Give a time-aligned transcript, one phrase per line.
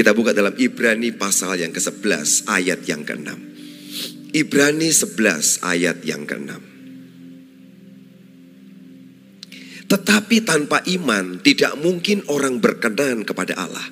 [0.00, 3.36] Kita buka dalam Ibrani pasal yang ke-11 ayat yang ke-6.
[4.32, 6.56] Ibrani 11 ayat yang ke-6.
[9.92, 13.84] Tetapi tanpa iman tidak mungkin orang berkenan kepada Allah.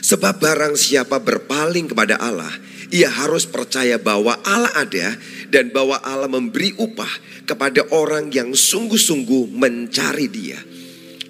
[0.00, 2.56] Sebab barang siapa berpaling kepada Allah,
[2.88, 5.12] ia harus percaya bahwa Allah ada
[5.52, 10.56] dan bahwa Allah memberi upah kepada orang yang sungguh-sungguh mencari dia.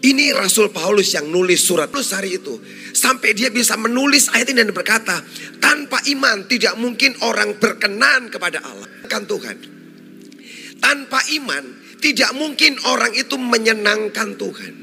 [0.04, 2.60] Ini Rasul Paulus yang nulis surat hari itu.
[2.92, 5.16] Sampai dia bisa menulis ayat ini dan berkata,
[5.56, 8.84] tanpa iman tidak mungkin orang berkenan kepada Allah.
[9.08, 9.56] Kan Tuhan.
[10.76, 11.64] Tanpa iman
[12.04, 14.74] tidak mungkin orang itu menyenangkan Tuhan.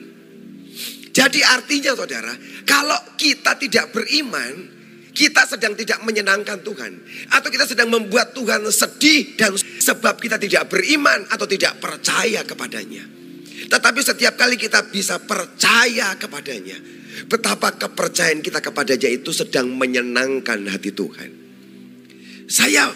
[1.13, 2.33] Jadi artinya saudara,
[2.66, 4.73] kalau kita tidak beriman,
[5.13, 6.97] kita sedang tidak menyenangkan Tuhan.
[7.30, 13.20] Atau kita sedang membuat Tuhan sedih dan sebab kita tidak beriman atau tidak percaya kepadanya.
[13.71, 16.75] Tetapi setiap kali kita bisa percaya kepadanya.
[17.31, 21.30] Betapa kepercayaan kita kepadanya itu sedang menyenangkan hati Tuhan.
[22.52, 22.91] Saya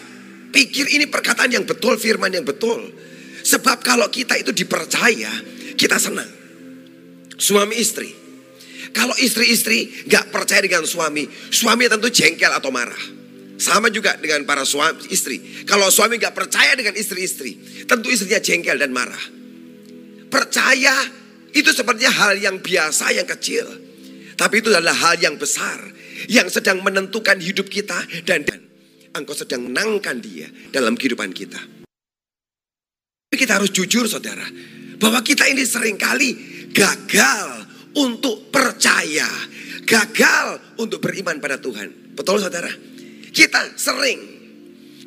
[0.51, 2.91] pikir ini perkataan yang betul, firman yang betul.
[3.45, 5.31] Sebab kalau kita itu dipercaya,
[5.79, 6.27] kita senang.
[7.39, 8.11] Suami istri.
[8.91, 12.99] Kalau istri-istri gak percaya dengan suami, suami tentu jengkel atau marah.
[13.55, 15.63] Sama juga dengan para suami istri.
[15.63, 19.44] Kalau suami gak percaya dengan istri-istri, tentu istrinya jengkel dan marah.
[20.35, 20.91] Percaya
[21.55, 23.63] itu sepertinya hal yang biasa, yang kecil.
[24.35, 25.79] Tapi itu adalah hal yang besar.
[26.27, 27.95] Yang sedang menentukan hidup kita.
[28.27, 28.59] Dan, dan
[29.15, 31.55] engkau sedang menangkan dia dalam kehidupan kita.
[33.31, 34.43] Tapi kita harus jujur saudara.
[34.99, 36.35] Bahwa kita ini sering kali
[36.75, 37.63] gagal
[37.95, 39.31] untuk percaya.
[39.87, 42.11] Gagal untuk beriman pada Tuhan.
[42.11, 42.71] Betul saudara?
[43.31, 44.19] Kita sering.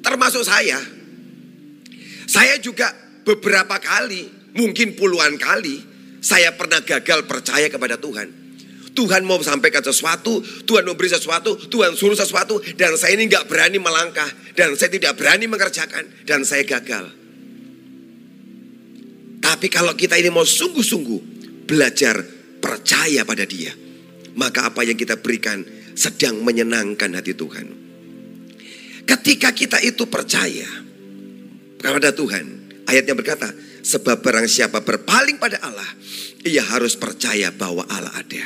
[0.01, 0.81] Termasuk saya.
[2.25, 2.89] Saya juga
[3.29, 5.83] beberapa kali Mungkin puluhan kali
[6.25, 8.49] saya pernah gagal percaya kepada Tuhan.
[8.99, 13.47] Tuhan mau sampaikan sesuatu, Tuhan mau beri sesuatu, Tuhan suruh sesuatu, dan saya ini nggak
[13.47, 14.27] berani melangkah,
[14.59, 17.07] dan saya tidak berani mengerjakan, dan saya gagal.
[19.39, 21.21] Tapi kalau kita ini mau sungguh-sungguh
[21.71, 22.19] belajar
[22.59, 23.71] percaya pada Dia,
[24.35, 25.63] maka apa yang kita berikan
[25.95, 27.67] sedang menyenangkan hati Tuhan.
[29.07, 30.67] Ketika kita itu percaya
[31.79, 32.45] kepada Tuhan,
[32.91, 33.49] ayatnya berkata,
[33.89, 35.89] Sebab barang siapa berpaling pada Allah,
[36.45, 38.45] ia harus percaya bahwa Allah ada.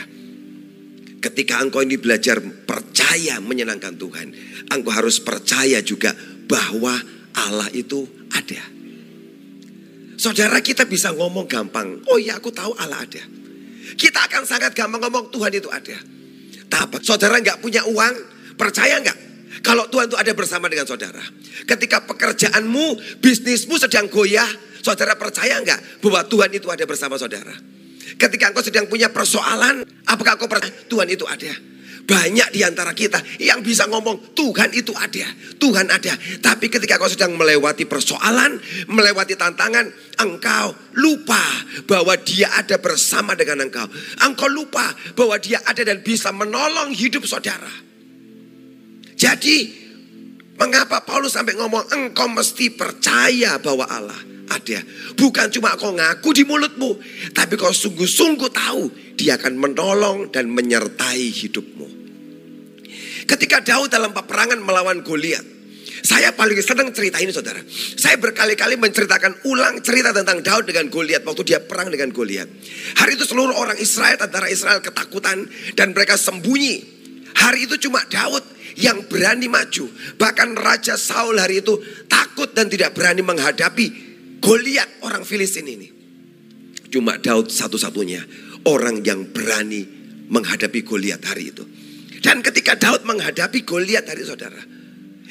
[1.19, 4.28] Ketika engkau ini belajar percaya menyenangkan Tuhan,
[4.70, 6.14] engkau harus percaya juga
[6.47, 6.94] bahwa
[7.34, 8.62] Allah itu ada.
[10.14, 13.22] Saudara kita bisa ngomong gampang, oh iya aku tahu Allah ada.
[13.98, 15.98] Kita akan sangat gampang ngomong Tuhan itu ada.
[16.70, 18.14] Tapi saudara nggak punya uang,
[18.54, 19.19] percaya nggak?
[19.66, 21.22] Kalau Tuhan itu ada bersama dengan saudara.
[21.66, 24.48] Ketika pekerjaanmu, bisnismu sedang goyah,
[24.82, 27.54] Saudara percaya enggak bahwa Tuhan itu ada bersama saudara?
[28.19, 31.54] Ketika engkau sedang punya persoalan, apakah kau percaya Tuhan itu ada?
[32.03, 35.22] Banyak di antara kita yang bisa ngomong Tuhan itu ada,
[35.62, 36.19] Tuhan ada.
[36.42, 38.59] Tapi ketika kau sedang melewati persoalan,
[38.91, 39.87] melewati tantangan,
[40.19, 41.38] engkau lupa
[41.87, 43.87] bahwa dia ada bersama dengan engkau.
[44.19, 44.82] Engkau lupa
[45.15, 47.71] bahwa dia ada dan bisa menolong hidup saudara.
[49.15, 49.71] Jadi,
[50.59, 54.79] mengapa Paulus sampai ngomong engkau mesti percaya bahwa Allah ada.
[55.17, 57.01] Bukan cuma kau ngaku di mulutmu,
[57.33, 58.83] tapi kau sungguh-sungguh tahu
[59.17, 61.89] dia akan menolong dan menyertai hidupmu.
[63.25, 65.45] Ketika Daud dalam peperangan melawan Goliat,
[66.03, 67.63] saya paling senang cerita ini saudara.
[67.73, 72.51] Saya berkali-kali menceritakan ulang cerita tentang Daud dengan Goliat waktu dia perang dengan Goliat.
[72.99, 75.47] Hari itu seluruh orang Israel, tentara Israel ketakutan
[75.79, 76.83] dan mereka sembunyi.
[77.33, 78.43] Hari itu cuma Daud
[78.77, 79.89] yang berani maju.
[80.19, 81.79] Bahkan Raja Saul hari itu
[82.11, 84.12] takut dan tidak berani menghadapi
[84.42, 85.88] Goliat orang Filistin ini.
[86.91, 88.20] Cuma Daud satu-satunya
[88.66, 89.86] orang yang berani
[90.28, 91.62] menghadapi Goliat hari itu.
[92.19, 94.58] Dan ketika Daud menghadapi Goliat hari saudara,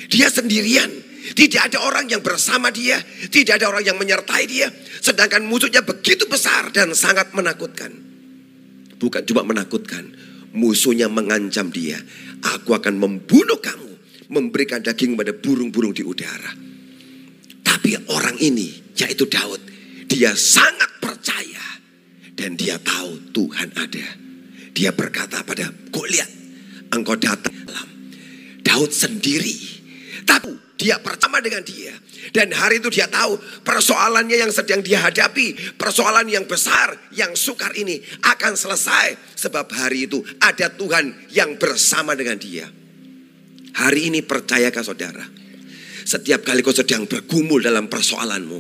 [0.08, 1.12] dia sendirian.
[1.22, 2.98] Tidak ada orang yang bersama dia,
[3.30, 4.74] tidak ada orang yang menyertai dia.
[5.06, 7.94] Sedangkan musuhnya begitu besar dan sangat menakutkan.
[8.98, 10.10] Bukan cuma menakutkan,
[10.50, 12.02] musuhnya mengancam dia.
[12.58, 13.92] Aku akan membunuh kamu,
[14.34, 16.58] memberikan daging pada burung-burung di udara.
[17.62, 19.62] Tapi orang ini yaitu Daud.
[20.08, 21.66] Dia sangat percaya
[22.36, 24.08] dan dia tahu Tuhan ada.
[24.72, 26.30] Dia berkata pada Goliat,
[26.96, 27.88] engkau datang dalam
[28.64, 29.56] Daud sendiri.
[30.24, 31.94] Tapi dia pertama dengan dia.
[32.32, 35.78] Dan hari itu dia tahu persoalannya yang sedang dia hadapi.
[35.78, 39.38] Persoalan yang besar, yang sukar ini akan selesai.
[39.38, 42.66] Sebab hari itu ada Tuhan yang bersama dengan dia.
[43.72, 45.24] Hari ini percayakah saudara?
[46.02, 48.60] Setiap kali kau sedang bergumul dalam persoalanmu,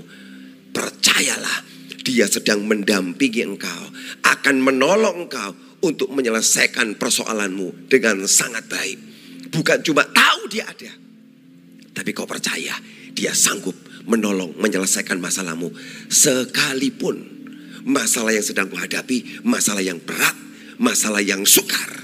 [0.72, 1.68] percayalah
[2.02, 3.84] dia sedang mendampingi engkau,
[4.26, 5.54] akan menolong engkau
[5.86, 9.00] untuk menyelesaikan persoalanmu dengan sangat baik.
[9.52, 10.92] Bukan cuma tahu dia ada,
[11.94, 12.74] tapi kau percaya
[13.12, 13.76] dia sanggup
[14.08, 15.70] menolong menyelesaikan masalahmu
[16.10, 17.42] sekalipun
[17.86, 20.34] masalah yang sedang menghadapi, masalah yang berat,
[20.82, 22.02] masalah yang sukar.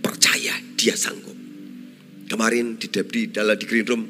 [0.00, 1.36] Percaya dia sanggup.
[2.30, 4.02] Kemarin di, di dalam di green room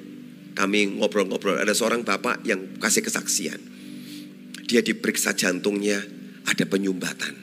[0.53, 3.70] kami ngobrol-ngobrol ada seorang bapak yang kasih kesaksian.
[4.71, 5.99] Dia diperiksa jantungnya
[6.47, 7.35] ada penyumbatan.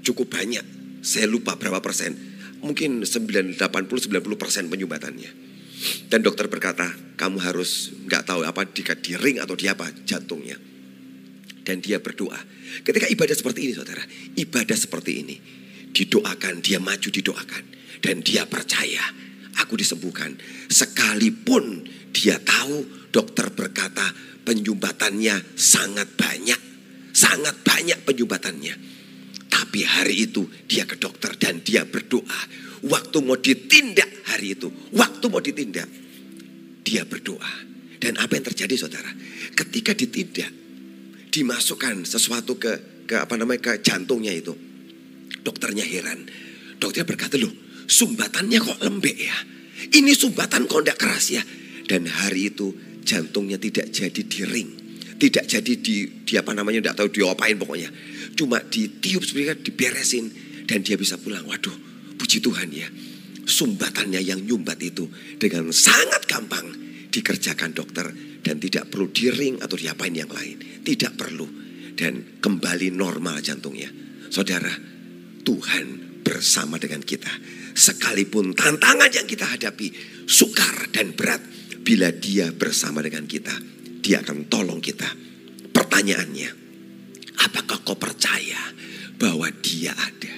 [0.00, 0.64] Cukup banyak.
[1.04, 2.16] Saya lupa berapa persen.
[2.64, 3.60] Mungkin 80-90
[4.40, 5.30] persen penyumbatannya.
[6.08, 6.88] Dan dokter berkata,
[7.20, 10.56] kamu harus nggak tahu apa di, di ring atau di apa jantungnya.
[11.60, 12.40] Dan dia berdoa.
[12.80, 14.00] Ketika ibadah seperti ini saudara,
[14.40, 15.36] ibadah seperti ini.
[15.92, 17.64] Didoakan, dia maju didoakan.
[18.00, 19.04] Dan dia percaya,
[19.60, 20.32] aku disembuhkan.
[20.72, 21.84] Sekalipun
[22.16, 24.04] dia tahu dokter berkata
[24.44, 26.60] penyumbatannya sangat banyak.
[27.16, 28.74] Sangat banyak penyumbatannya.
[29.48, 32.40] Tapi hari itu dia ke dokter dan dia berdoa.
[32.84, 34.68] Waktu mau ditindak hari itu.
[34.92, 35.88] Waktu mau ditindak.
[36.84, 37.64] Dia berdoa.
[37.96, 39.08] Dan apa yang terjadi saudara?
[39.56, 40.52] Ketika ditindak.
[41.32, 44.52] Dimasukkan sesuatu ke ke apa namanya ke jantungnya itu.
[45.40, 46.28] Dokternya heran.
[46.76, 47.52] Dokternya berkata loh
[47.88, 49.36] sumbatannya kok lembek ya.
[49.88, 51.40] Ini sumbatan kok tidak keras ya.
[51.86, 54.70] Dan hari itu jantungnya tidak jadi di ring.
[55.16, 57.88] Tidak jadi di, di apa namanya, tidak tahu diopain pokoknya.
[58.36, 60.26] Cuma ditiup sebenarnya diberesin.
[60.66, 61.46] Dan dia bisa pulang.
[61.46, 61.72] Waduh,
[62.18, 62.90] puji Tuhan ya.
[63.46, 65.06] Sumbatannya yang nyumbat itu
[65.38, 66.66] dengan sangat gampang
[67.14, 68.10] dikerjakan dokter.
[68.42, 70.82] Dan tidak perlu di ring atau diapain yang lain.
[70.84, 71.46] Tidak perlu.
[71.96, 73.88] Dan kembali normal jantungnya.
[74.28, 74.74] Saudara,
[75.46, 75.86] Tuhan
[76.26, 77.30] bersama dengan kita.
[77.72, 79.94] Sekalipun tantangan yang kita hadapi
[80.26, 81.38] sukar dan berat,
[81.86, 83.54] bila dia bersama dengan kita,
[84.02, 85.06] dia akan tolong kita.
[85.70, 86.50] Pertanyaannya,
[87.46, 88.58] apakah kau percaya
[89.14, 90.34] bahwa dia ada?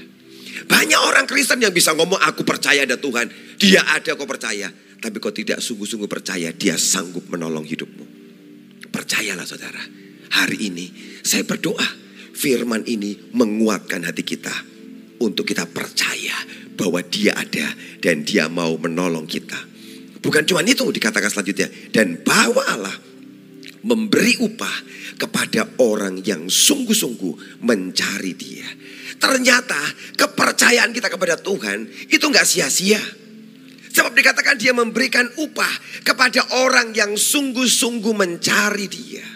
[0.68, 3.32] Banyak orang Kristen yang bisa ngomong, aku percaya ada Tuhan.
[3.56, 4.68] Dia ada, kau percaya.
[5.00, 8.04] Tapi kau tidak sungguh-sungguh percaya, dia sanggup menolong hidupmu.
[8.92, 9.80] Percayalah saudara,
[10.36, 10.92] hari ini
[11.24, 11.86] saya berdoa,
[12.36, 14.52] firman ini menguatkan hati kita.
[15.18, 16.36] Untuk kita percaya
[16.78, 19.77] bahwa dia ada dan dia mau menolong kita.
[20.18, 21.68] Bukan cuma itu dikatakan selanjutnya.
[21.94, 22.96] Dan bahwa Allah
[23.86, 24.76] memberi upah
[25.18, 28.68] kepada orang yang sungguh-sungguh mencari dia.
[29.18, 29.78] Ternyata
[30.14, 33.02] kepercayaan kita kepada Tuhan itu nggak sia-sia.
[33.88, 35.72] Sebab dikatakan dia memberikan upah
[36.06, 39.26] kepada orang yang sungguh-sungguh mencari dia.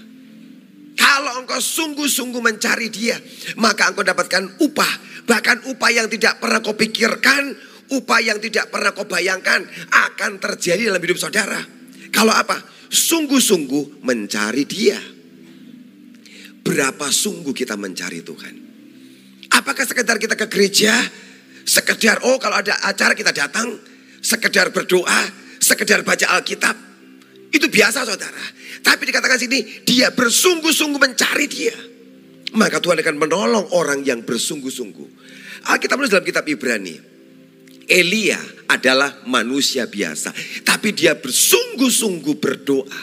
[0.94, 3.18] Kalau engkau sungguh-sungguh mencari dia,
[3.58, 4.92] maka engkau dapatkan upah.
[5.26, 7.56] Bahkan upah yang tidak pernah kau pikirkan,
[7.92, 9.60] upah yang tidak pernah kau bayangkan
[9.92, 11.60] akan terjadi dalam hidup saudara.
[12.08, 12.56] Kalau apa?
[12.88, 15.00] Sungguh-sungguh mencari dia.
[16.62, 18.54] Berapa sungguh kita mencari Tuhan?
[19.52, 20.94] Apakah sekedar kita ke gereja,
[21.68, 23.68] sekedar oh kalau ada acara kita datang,
[24.22, 25.28] sekedar berdoa,
[25.60, 26.76] sekedar baca Alkitab,
[27.52, 28.44] itu biasa saudara.
[28.80, 31.76] Tapi dikatakan sini, dia bersungguh-sungguh mencari dia.
[32.56, 35.08] Maka Tuhan akan menolong orang yang bersungguh-sungguh.
[35.68, 37.11] Alkitab dalam kitab Ibrani.
[37.86, 38.38] Elia
[38.70, 40.32] adalah manusia biasa.
[40.64, 43.02] Tapi dia bersungguh-sungguh berdoa.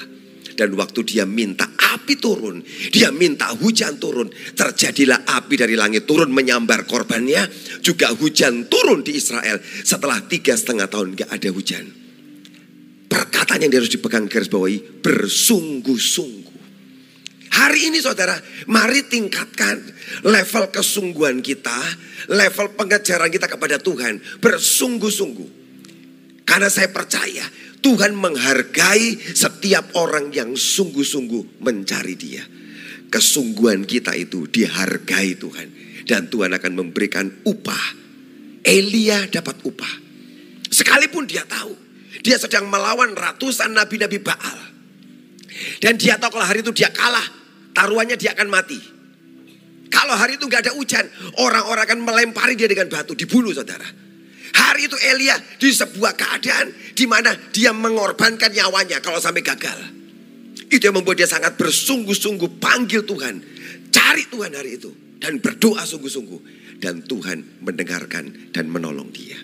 [0.59, 2.59] Dan waktu dia minta api turun,
[2.91, 4.27] dia minta hujan turun.
[4.27, 7.47] Terjadilah api dari langit turun menyambar korbannya.
[7.79, 11.87] Juga hujan turun di Israel setelah tiga setengah tahun gak ada hujan.
[13.07, 16.48] Perkataan yang harus dipegang garis bawahi bersungguh-sungguh.
[17.49, 18.37] Hari ini saudara,
[18.69, 19.81] mari tingkatkan
[20.21, 21.77] level kesungguhan kita,
[22.29, 24.21] level pengejaran kita kepada Tuhan.
[24.37, 25.49] Bersungguh-sungguh.
[26.45, 27.45] Karena saya percaya
[27.81, 32.43] Tuhan menghargai setiap orang yang sungguh-sungguh mencari dia.
[33.09, 35.67] Kesungguhan kita itu dihargai Tuhan.
[36.05, 37.85] Dan Tuhan akan memberikan upah.
[38.61, 39.93] Elia dapat upah.
[40.69, 41.73] Sekalipun dia tahu.
[42.21, 44.59] Dia sedang melawan ratusan nabi-nabi Baal.
[45.81, 47.38] Dan dia tahu kalau hari itu dia kalah
[47.73, 48.79] taruhannya dia akan mati.
[49.89, 51.05] Kalau hari itu nggak ada hujan,
[51.41, 53.85] orang-orang akan melempari dia dengan batu, dibunuh saudara.
[54.49, 59.77] Hari itu Elia di sebuah keadaan di mana dia mengorbankan nyawanya kalau sampai gagal.
[60.69, 63.35] Itu yang membuat dia sangat bersungguh-sungguh panggil Tuhan.
[63.89, 64.93] Cari Tuhan hari itu.
[65.17, 66.39] Dan berdoa sungguh-sungguh.
[66.77, 69.41] Dan Tuhan mendengarkan dan menolong dia.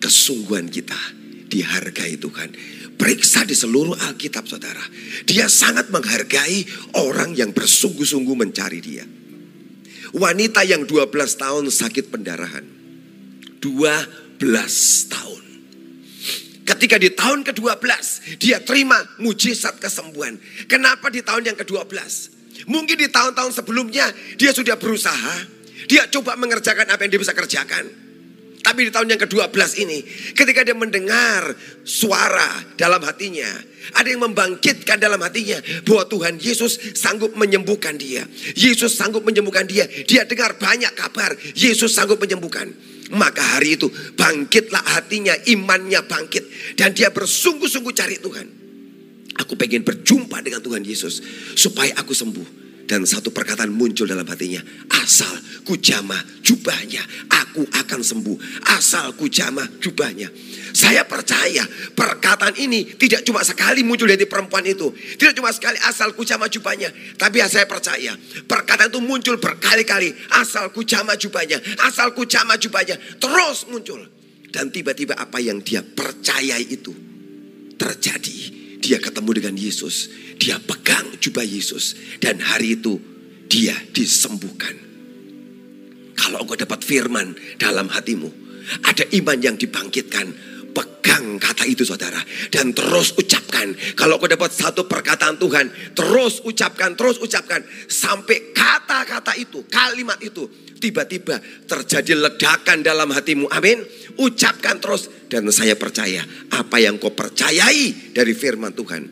[0.00, 1.19] Kesungguhan kita
[1.50, 2.50] dihargai Tuhan.
[2.94, 4.80] Periksa di seluruh Alkitab saudara.
[5.26, 6.64] Dia sangat menghargai
[7.00, 9.04] orang yang bersungguh-sungguh mencari dia.
[10.14, 12.64] Wanita yang 12 tahun sakit pendarahan.
[13.58, 14.38] 12
[15.10, 15.44] tahun.
[16.70, 17.82] Ketika di tahun ke-12
[18.38, 20.38] dia terima mujizat kesembuhan.
[20.70, 21.90] Kenapa di tahun yang ke-12?
[22.70, 28.09] Mungkin di tahun-tahun sebelumnya dia sudah berusaha, Dia coba mengerjakan apa yang dia bisa kerjakan.
[28.70, 29.98] Tapi di tahun yang ke-12 ini,
[30.30, 33.50] ketika dia mendengar suara dalam hatinya,
[33.98, 38.22] ada yang membangkitkan dalam hatinya bahwa Tuhan Yesus sanggup menyembuhkan dia.
[38.54, 39.90] Yesus sanggup menyembuhkan dia.
[40.06, 42.70] Dia dengar banyak kabar, Yesus sanggup menyembuhkan.
[43.10, 46.78] Maka hari itu bangkitlah hatinya, imannya bangkit.
[46.78, 48.46] Dan dia bersungguh-sungguh cari Tuhan.
[49.34, 51.18] Aku pengen berjumpa dengan Tuhan Yesus
[51.58, 52.69] supaya aku sembuh.
[52.90, 54.58] Dan satu perkataan muncul dalam hatinya.
[54.98, 55.30] Asal
[55.62, 56.98] ku jamah jubahnya,
[57.30, 58.66] aku akan sembuh.
[58.66, 60.26] Asal ku jamah jubahnya.
[60.74, 61.62] Saya percaya
[61.94, 64.90] perkataan ini tidak cuma sekali muncul dari perempuan itu.
[64.90, 66.90] Tidak cuma sekali asal ku jamah jubahnya.
[67.14, 68.18] Tapi saya percaya
[68.50, 70.10] perkataan itu muncul berkali-kali.
[70.34, 72.98] Asal ku jamah jubahnya, asal ku jamah jubahnya.
[73.22, 74.02] Terus muncul.
[74.50, 76.90] Dan tiba-tiba apa yang dia percayai itu
[77.78, 78.59] terjadi.
[78.80, 80.08] Dia ketemu dengan Yesus.
[80.40, 81.94] Dia pegang jubah Yesus.
[82.18, 82.96] Dan hari itu
[83.46, 84.72] dia disembuhkan.
[86.16, 88.28] Kalau engkau dapat firman dalam hatimu.
[88.84, 90.49] Ada iman yang dibangkitkan.
[90.70, 92.18] Pegang kata itu saudara.
[92.48, 93.74] Dan terus ucapkan.
[93.98, 95.94] Kalau kau dapat satu perkataan Tuhan.
[95.94, 97.62] Terus ucapkan, terus ucapkan.
[97.90, 100.46] Sampai kata-kata itu, kalimat itu.
[100.80, 101.36] Tiba-tiba
[101.68, 103.52] terjadi ledakan dalam hatimu.
[103.52, 103.84] Amin.
[104.16, 105.12] Ucapkan terus.
[105.28, 106.24] Dan saya percaya
[106.56, 109.02] apa yang kau percayai dari firman Tuhan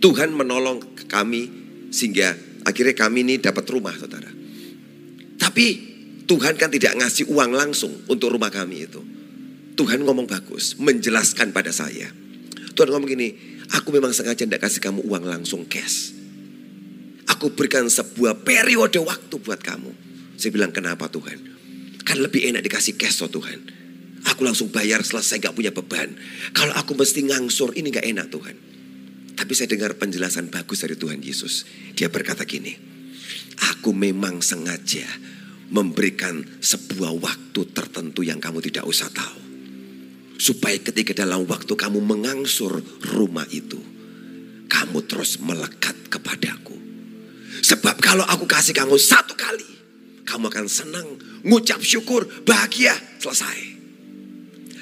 [0.00, 1.48] Tuhan menolong kami
[1.88, 4.28] sehingga akhirnya kami ini dapat rumah saudara.
[5.40, 5.93] Tapi
[6.24, 9.00] Tuhan kan tidak ngasih uang langsung untuk rumah kami itu.
[9.74, 12.08] Tuhan ngomong bagus, menjelaskan pada saya.
[12.72, 13.28] Tuhan ngomong gini,
[13.74, 16.14] aku memang sengaja tidak kasih kamu uang langsung cash.
[17.28, 19.92] Aku berikan sebuah periode waktu buat kamu.
[20.38, 21.38] Saya bilang kenapa Tuhan?
[22.04, 23.60] Kan lebih enak dikasih cash oh Tuhan.
[24.24, 26.16] Aku langsung bayar selesai gak punya beban.
[26.56, 28.56] Kalau aku mesti ngangsur ini gak enak Tuhan.
[29.34, 31.68] Tapi saya dengar penjelasan bagus dari Tuhan Yesus.
[31.92, 32.72] Dia berkata gini.
[33.76, 35.04] Aku memang sengaja
[35.70, 39.40] memberikan sebuah waktu tertentu yang kamu tidak usah tahu.
[40.34, 42.82] Supaya ketika dalam waktu kamu mengangsur
[43.14, 43.78] rumah itu.
[44.66, 46.74] Kamu terus melekat kepadaku.
[47.62, 49.64] Sebab kalau aku kasih kamu satu kali.
[50.24, 51.08] Kamu akan senang,
[51.44, 53.76] ngucap syukur, bahagia, selesai.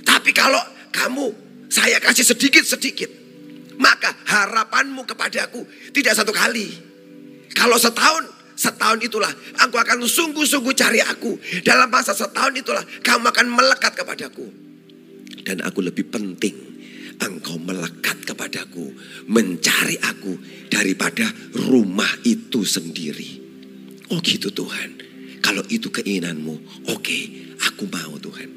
[0.07, 0.63] Tapi kalau
[0.95, 1.35] kamu
[1.67, 3.11] saya kasih sedikit-sedikit,
[3.83, 6.71] maka harapanmu kepadaku tidak satu kali.
[7.53, 8.25] Kalau setahun,
[8.63, 11.35] setahun itulah aku akan sungguh-sungguh cari aku.
[11.67, 14.47] Dalam masa setahun itulah kamu akan melekat kepadaku.
[15.43, 16.55] Dan aku lebih penting
[17.19, 18.95] engkau melekat kepadaku,
[19.31, 20.39] mencari aku
[20.71, 21.27] daripada
[21.71, 23.43] rumah itu sendiri.
[24.15, 25.03] Oh gitu Tuhan.
[25.43, 27.23] Kalau itu keinginanmu, oke, okay,
[27.67, 28.51] aku mau Tuhan.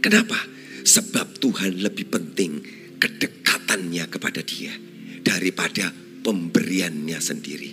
[0.00, 0.40] Kenapa?
[0.80, 2.64] Sebab Tuhan lebih penting
[2.96, 4.72] kedekatannya kepada dia
[5.20, 5.92] daripada
[6.24, 7.70] pemberiannya sendiri.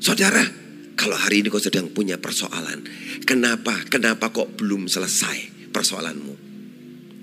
[0.00, 0.61] Saudara,
[0.94, 2.84] kalau hari ini kau sedang punya persoalan,
[3.24, 3.74] kenapa?
[3.88, 6.34] Kenapa kok belum selesai persoalanmu?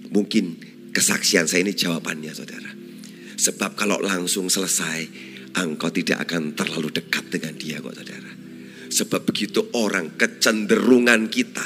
[0.10, 0.46] Mungkin
[0.90, 2.72] kesaksian saya ini jawabannya, saudara.
[3.40, 5.06] Sebab kalau langsung selesai,
[5.56, 8.32] engkau tidak akan terlalu dekat dengan dia kok saudara.
[8.90, 11.66] Sebab begitu orang kecenderungan kita,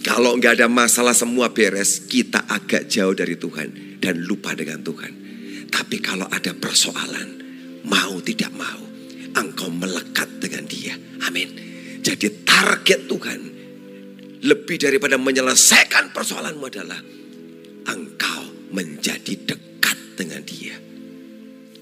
[0.00, 5.12] kalau nggak ada masalah semua beres, kita agak jauh dari Tuhan dan lupa dengan Tuhan.
[5.68, 7.28] Tapi kalau ada persoalan,
[7.84, 8.85] mau tidak mau,
[9.36, 10.96] engkau melekat dengan dia.
[11.28, 11.52] Amin.
[12.00, 13.40] Jadi target Tuhan
[14.46, 17.00] lebih daripada menyelesaikan persoalanmu adalah
[17.90, 20.76] engkau menjadi dekat dengan dia.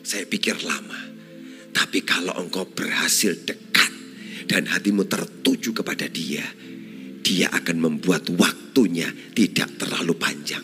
[0.04, 1.16] Saya pikir lama.
[1.74, 3.92] Tapi kalau engkau berhasil dekat
[4.46, 6.44] dan hatimu tertuju kepada dia,
[7.24, 10.62] dia akan membuat waktunya tidak terlalu panjang.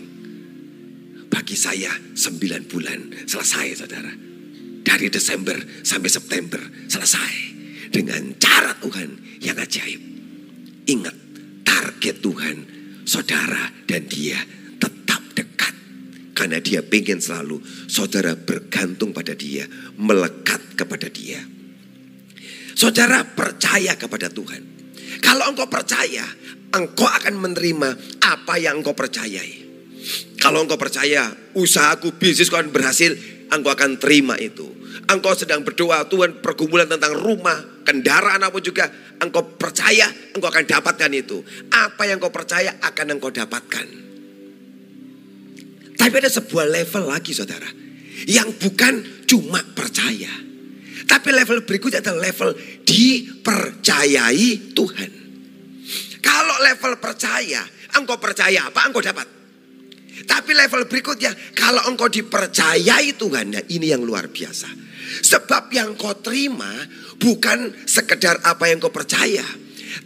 [1.30, 4.29] Bagi saya sembilan bulan selesai saudara.
[4.80, 7.32] Dari Desember sampai September selesai.
[7.90, 10.00] Dengan cara Tuhan yang ajaib.
[10.86, 11.16] Ingat
[11.66, 12.56] target Tuhan
[13.04, 14.38] saudara dan dia
[16.40, 19.68] karena dia pengen selalu saudara bergantung pada dia,
[20.00, 21.36] melekat kepada dia.
[22.72, 24.64] Saudara percaya kepada Tuhan.
[25.20, 26.24] Kalau engkau percaya,
[26.72, 27.92] engkau akan menerima
[28.24, 29.68] apa yang engkau percayai.
[30.40, 33.12] Kalau engkau percaya usahaku, bisnisku akan berhasil,
[33.50, 34.66] engkau akan terima itu.
[35.10, 38.90] Engkau sedang berdoa Tuhan pergumulan tentang rumah, kendaraan apa juga.
[39.20, 41.42] Engkau percaya, engkau akan dapatkan itu.
[41.70, 43.86] Apa yang engkau percaya akan engkau dapatkan.
[46.00, 47.68] Tapi ada sebuah level lagi saudara.
[48.24, 48.94] Yang bukan
[49.28, 50.32] cuma percaya.
[51.04, 52.50] Tapi level berikutnya adalah level
[52.86, 55.10] dipercayai Tuhan.
[56.22, 57.66] Kalau level percaya,
[57.98, 59.39] engkau percaya apa engkau dapat.
[60.26, 64.68] Tapi level berikutnya, kalau engkau dipercayai Tuhan, nah ini yang luar biasa.
[65.10, 66.70] Sebab yang kau terima
[67.18, 69.42] bukan sekedar apa yang kau percaya.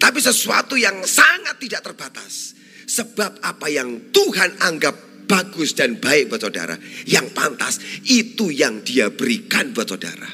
[0.01, 2.57] Tapi sesuatu yang sangat tidak terbatas.
[2.85, 6.77] Sebab apa yang Tuhan anggap bagus dan baik buat saudara,
[7.09, 10.29] yang pantas, itu yang dia berikan buat saudara.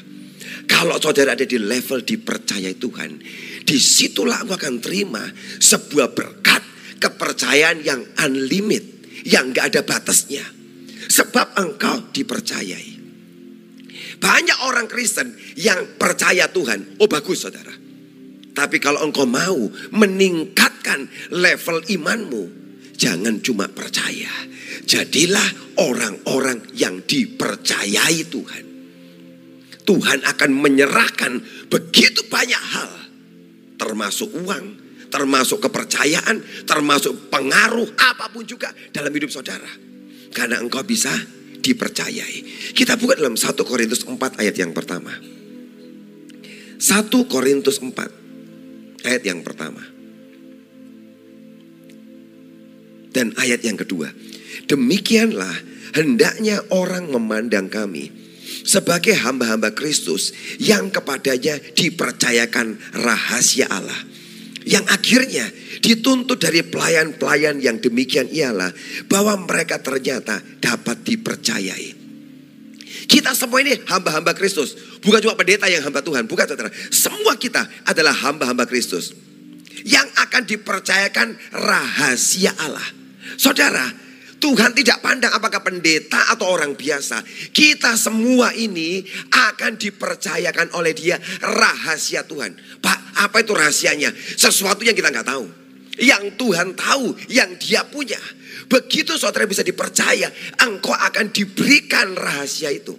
[0.67, 3.11] Kalau saudara ada di level dipercayai Tuhan,
[3.63, 5.23] di situlah engkau akan terima
[5.59, 6.63] sebuah berkat
[7.01, 10.43] kepercayaan yang unlimited, yang gak ada batasnya.
[11.11, 13.01] Sebab engkau dipercayai.
[14.21, 17.01] Banyak orang Kristen yang percaya Tuhan.
[17.01, 17.73] Oh bagus saudara.
[18.51, 19.57] Tapi kalau engkau mau
[19.95, 22.43] meningkatkan level imanmu,
[22.93, 24.29] jangan cuma percaya,
[24.91, 28.65] Jadilah orang-orang yang dipercayai Tuhan.
[29.87, 31.33] Tuhan akan menyerahkan
[31.71, 32.91] begitu banyak hal,
[33.79, 34.80] termasuk uang,
[35.11, 39.67] termasuk kepercayaan, termasuk pengaruh apa pun juga dalam hidup saudara.
[40.31, 41.11] Karena engkau bisa
[41.61, 42.71] dipercayai.
[42.73, 45.13] Kita buka dalam 1 Korintus 4 ayat yang pertama.
[46.81, 46.81] 1
[47.29, 49.83] Korintus 4 ayat yang pertama.
[53.11, 54.09] Dan ayat yang kedua.
[54.65, 55.53] Demikianlah
[55.93, 58.07] hendaknya orang memandang kami
[58.63, 64.10] sebagai hamba-hamba Kristus yang kepadanya dipercayakan rahasia Allah.
[64.61, 65.45] Yang akhirnya
[65.81, 68.69] dituntut dari pelayan-pelayan yang demikian ialah
[69.09, 72.01] bahwa mereka ternyata dapat dipercayai.
[73.09, 74.77] Kita semua ini hamba-hamba Kristus.
[75.01, 76.29] Bukan cuma pendeta yang hamba Tuhan.
[76.29, 76.69] Bukan saudara.
[76.93, 79.17] Semua kita adalah hamba-hamba Kristus.
[79.81, 82.85] Yang akan dipercayakan rahasia Allah.
[83.41, 83.89] Saudara,
[84.41, 87.21] Tuhan tidak pandang apakah pendeta atau orang biasa.
[87.53, 92.81] Kita semua ini akan dipercayakan oleh dia rahasia Tuhan.
[92.81, 94.09] Pak, apa itu rahasianya?
[94.17, 95.45] Sesuatu yang kita nggak tahu.
[96.01, 98.17] Yang Tuhan tahu, yang dia punya.
[98.65, 100.33] Begitu saudara bisa dipercaya,
[100.65, 102.97] engkau akan diberikan rahasia itu.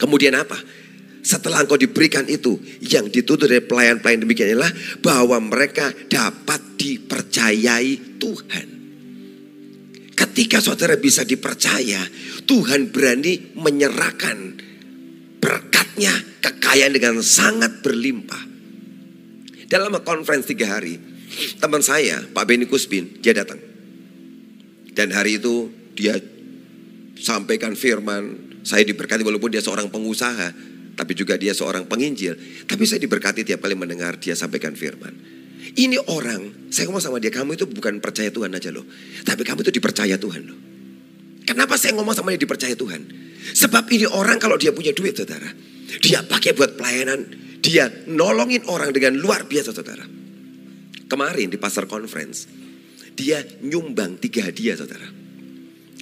[0.00, 0.56] Kemudian apa?
[1.20, 4.72] Setelah engkau diberikan itu, yang ditutup dari pelayan-pelayan demikian adalah
[5.04, 8.75] bahwa mereka dapat dipercayai Tuhan.
[10.16, 12.00] Ketika saudara bisa dipercaya,
[12.48, 14.56] Tuhan berani menyerahkan
[15.36, 18.42] berkatnya, kekayaan dengan sangat berlimpah.
[19.68, 20.96] Dalam konferensi tiga hari,
[21.60, 23.60] teman saya, Pak Beni Kuspin, dia datang.
[24.96, 26.16] Dan hari itu dia
[27.20, 30.48] sampaikan firman, saya diberkati walaupun dia seorang pengusaha,
[30.96, 32.64] tapi juga dia seorang penginjil.
[32.64, 35.35] Tapi saya diberkati tiap kali mendengar dia sampaikan firman.
[35.76, 38.88] Ini orang, saya ngomong sama dia, kamu itu bukan percaya Tuhan aja loh.
[39.28, 40.58] Tapi kamu itu dipercaya Tuhan loh.
[41.44, 43.04] Kenapa saya ngomong sama dia dipercaya Tuhan?
[43.52, 45.52] Sebab ini orang kalau dia punya duit saudara.
[46.00, 47.28] Dia pakai buat pelayanan.
[47.60, 50.02] Dia nolongin orang dengan luar biasa saudara.
[51.06, 52.48] Kemarin di pasar conference.
[53.12, 55.06] Dia nyumbang tiga hadiah saudara.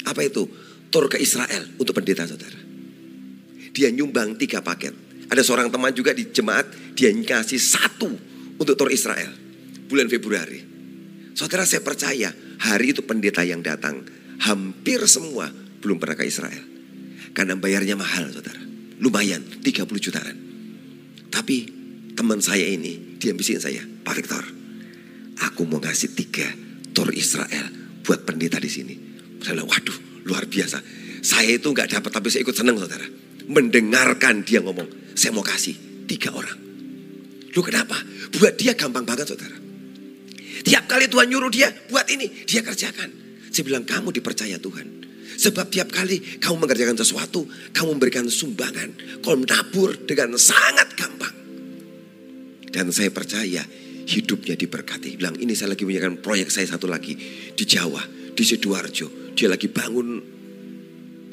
[0.06, 0.46] Apa itu?
[0.86, 2.56] Tur ke Israel untuk pendeta saudara.
[3.74, 4.94] Dia nyumbang tiga paket.
[5.26, 6.94] Ada seorang teman juga di jemaat.
[6.94, 8.08] Dia ngasih satu
[8.54, 9.43] untuk tur Israel
[9.88, 10.60] bulan Februari.
[11.34, 12.30] Saudara saya percaya
[12.62, 14.06] hari itu pendeta yang datang
[14.42, 15.50] hampir semua
[15.82, 16.62] belum pernah ke Israel.
[17.34, 18.62] Karena bayarnya mahal saudara.
[19.02, 20.36] Lumayan 30 jutaan.
[21.34, 21.56] Tapi
[22.14, 24.44] teman saya ini, dia bisikin saya, Pak Victor,
[25.42, 26.46] aku mau ngasih tiga
[26.94, 27.66] tur Israel
[28.06, 28.94] buat pendeta di sini.
[29.42, 29.98] Saya bilang, waduh
[30.30, 30.78] luar biasa.
[31.26, 33.04] Saya itu nggak dapat tapi saya ikut senang saudara.
[33.50, 36.56] Mendengarkan dia ngomong, saya mau kasih tiga orang.
[37.50, 37.98] Lu kenapa?
[38.38, 39.63] Buat dia gampang banget saudara.
[40.64, 43.12] Tiap kali Tuhan nyuruh dia buat ini, dia kerjakan.
[43.52, 45.04] Saya bilang kamu dipercaya Tuhan.
[45.34, 49.20] Sebab tiap kali kamu mengerjakan sesuatu, kamu memberikan sumbangan.
[49.20, 51.34] Kau menabur dengan sangat gampang.
[52.70, 53.62] Dan saya percaya
[54.08, 55.20] hidupnya diberkati.
[55.20, 57.14] Bilang ini saya lagi menjalankan proyek saya satu lagi
[57.52, 59.36] di Jawa, di Sidoarjo.
[59.36, 60.22] Dia lagi bangun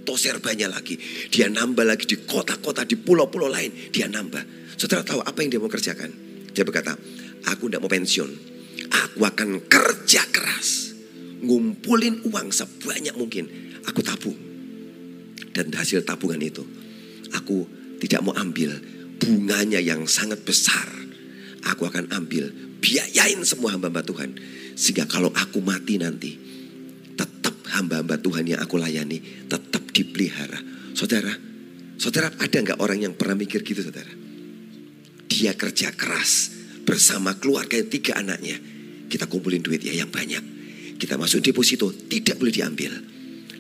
[0.03, 0.97] toser banyak lagi.
[1.29, 3.93] Dia nambah lagi di kota-kota, di pulau-pulau lain.
[3.93, 4.75] Dia nambah.
[4.75, 6.09] Saudara tahu apa yang dia mau kerjakan?
[6.51, 6.97] Dia berkata,
[7.47, 8.50] aku tidak mau pensiun.
[8.91, 10.93] Aku akan kerja keras.
[11.41, 13.49] Ngumpulin uang sebanyak mungkin
[13.87, 14.37] aku tabung.
[15.51, 16.63] Dan hasil tabungan itu,
[17.35, 17.67] aku
[17.99, 18.71] tidak mau ambil
[19.19, 20.87] bunganya yang sangat besar.
[21.61, 22.49] Aku akan ambil,
[22.81, 24.29] biayain semua hamba-hamba Tuhan.
[24.73, 26.33] Sehingga kalau aku mati nanti,
[27.13, 30.57] tetap hamba-hamba Tuhan yang aku layani, tetap dipelihara.
[30.97, 31.29] Saudara,
[32.01, 34.09] saudara ada nggak orang yang pernah mikir gitu saudara?
[35.29, 36.49] Dia kerja keras
[36.81, 38.57] bersama keluarga yang tiga anaknya.
[39.11, 40.39] Kita kumpulin duit ya yang banyak.
[40.95, 42.93] Kita masuk deposito, tidak boleh diambil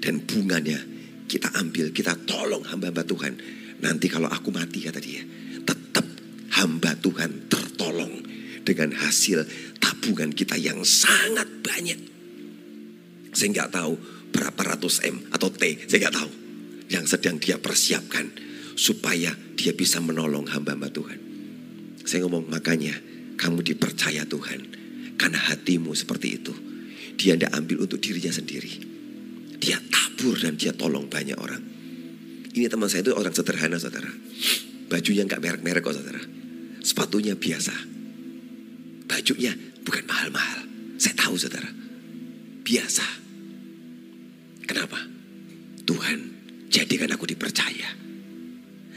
[0.01, 0.81] dan bunganya
[1.29, 3.33] kita ambil, kita tolong hamba-hamba Tuhan.
[3.85, 5.21] Nanti kalau aku mati kata dia,
[5.63, 6.03] tetap
[6.57, 8.19] hamba Tuhan tertolong
[8.65, 9.45] dengan hasil
[9.77, 11.99] tabungan kita yang sangat banyak.
[13.31, 13.93] Saya nggak tahu
[14.33, 16.31] berapa ratus M atau T, saya nggak tahu.
[16.91, 18.27] Yang sedang dia persiapkan
[18.75, 21.19] supaya dia bisa menolong hamba-hamba Tuhan.
[22.03, 22.91] Saya ngomong makanya
[23.39, 24.80] kamu dipercaya Tuhan
[25.21, 26.53] karena hatimu seperti itu.
[27.21, 28.91] Dia tidak ambil untuk dirinya sendiri
[29.61, 31.61] dia tabur dan dia tolong banyak orang.
[32.51, 34.09] Ini teman saya itu orang sederhana saudara.
[34.89, 36.19] Bajunya nggak merek-merek kok saudara.
[36.81, 37.71] Sepatunya biasa.
[39.05, 39.53] Bajunya
[39.85, 40.65] bukan mahal-mahal.
[40.97, 41.69] Saya tahu saudara.
[42.65, 43.05] Biasa.
[44.65, 44.99] Kenapa?
[45.85, 46.19] Tuhan
[46.73, 48.01] jadikan aku dipercaya.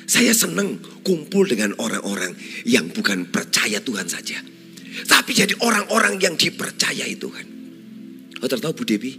[0.08, 2.34] Saya senang kumpul dengan orang-orang
[2.64, 4.40] yang bukan percaya Tuhan saja.
[5.02, 7.46] Tapi jadi orang-orang yang dipercayai Tuhan.
[8.38, 9.12] Oh tahu Bu Devi,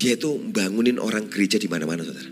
[0.00, 2.30] dia itu bangunin orang gereja di mana-mana saudara.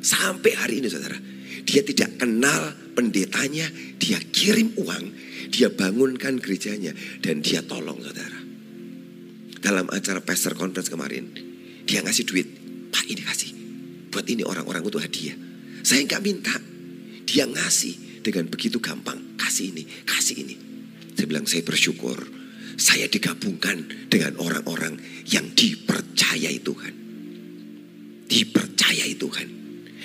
[0.00, 1.18] Sampai hari ini saudara.
[1.66, 3.66] Dia tidak kenal pendetanya,
[3.98, 5.04] dia kirim uang,
[5.50, 8.38] dia bangunkan gerejanya, dan dia tolong saudara.
[9.58, 11.26] Dalam acara pastor conference kemarin,
[11.82, 12.46] dia ngasih duit.
[12.94, 13.50] Pak ini kasih.
[14.14, 15.36] Buat ini orang-orang itu hadiah.
[15.82, 16.54] Saya nggak minta.
[17.26, 19.34] Dia ngasih dengan begitu gampang.
[19.34, 20.65] Kasih ini, kasih ini.
[21.16, 22.20] Saya bilang saya bersyukur.
[22.76, 25.00] Saya digabungkan dengan orang-orang
[25.32, 27.06] yang dipercayai Tuhan
[28.26, 29.48] dipercayai Tuhan.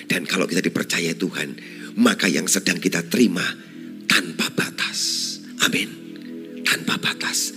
[0.05, 1.49] Dan kalau kita dipercayai Tuhan,
[1.97, 3.43] maka yang sedang kita terima
[4.05, 4.99] tanpa batas.
[5.65, 5.89] Amin.
[6.63, 7.53] Tanpa batas.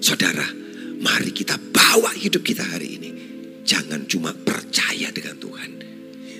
[0.00, 0.44] Saudara,
[1.00, 3.10] mari kita bawa hidup kita hari ini.
[3.66, 5.70] Jangan cuma percaya dengan Tuhan.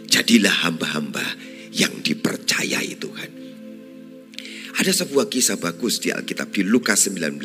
[0.07, 1.25] Jadilah hamba-hamba
[1.75, 3.31] yang dipercayai Tuhan.
[4.87, 7.43] Ada sebuah kisah bagus di Alkitab di Lukas 19.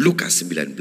[0.00, 0.72] Lukas 19.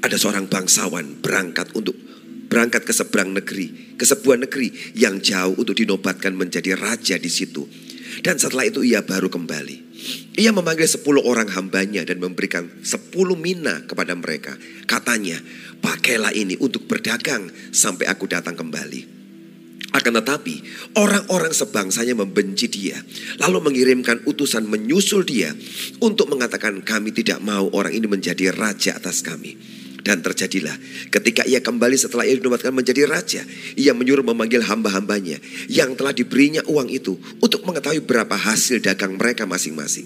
[0.00, 1.98] ada seorang bangsawan berangkat untuk
[2.46, 7.64] berangkat ke seberang negeri, ke sebuah negeri yang jauh untuk dinobatkan menjadi raja di situ.
[8.20, 9.76] Dan setelah itu ia baru kembali.
[10.36, 14.52] Ia memanggil sepuluh orang hambanya dan memberikan sepuluh mina kepada mereka.
[14.84, 15.40] Katanya,
[15.80, 19.21] pakailah ini untuk berdagang sampai aku datang kembali.
[19.92, 20.64] Akan tetapi
[20.96, 22.96] orang-orang sebangsanya membenci dia
[23.40, 25.52] Lalu mengirimkan utusan menyusul dia
[26.00, 30.74] Untuk mengatakan kami tidak mau orang ini menjadi raja atas kami dan terjadilah
[31.14, 33.46] ketika ia kembali setelah ia dinobatkan menjadi raja.
[33.78, 35.38] Ia menyuruh memanggil hamba-hambanya
[35.70, 40.04] yang telah diberinya uang itu untuk mengetahui berapa hasil dagang mereka masing-masing.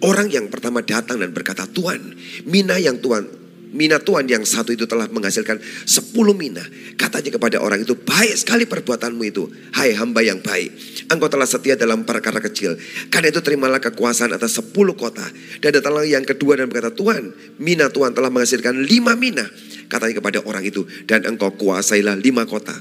[0.00, 3.28] Orang yang pertama datang dan berkata, Tuhan, mina yang Tuhan
[3.74, 6.62] Mina Tuhan yang satu itu telah menghasilkan sepuluh mina.
[6.94, 9.50] Katanya kepada orang itu, baik sekali perbuatanmu itu.
[9.74, 10.70] Hai hamba yang baik.
[11.10, 12.78] Engkau telah setia dalam perkara kecil.
[13.10, 15.26] Karena itu terimalah kekuasaan atas sepuluh kota.
[15.58, 19.44] Dan datanglah yang kedua dan berkata, Tuhan, mina Tuhan telah menghasilkan lima mina.
[19.86, 22.74] Katanya kepada orang itu, dan engkau kuasailah lima kota.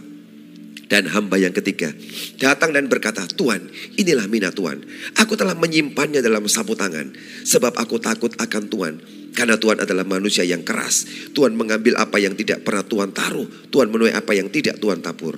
[0.86, 1.90] Dan hamba yang ketiga
[2.38, 4.86] datang dan berkata, Tuhan, inilah mina Tuhan.
[5.18, 7.10] Aku telah menyimpannya dalam sapu tangan,
[7.42, 8.94] sebab aku takut akan Tuhan.
[9.36, 11.04] Karena Tuhan adalah manusia yang keras.
[11.36, 13.46] Tuhan mengambil apa yang tidak pernah Tuhan taruh.
[13.68, 15.36] Tuhan menuai apa yang tidak Tuhan tabur.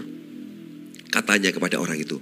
[1.09, 2.21] Katanya kepada orang itu,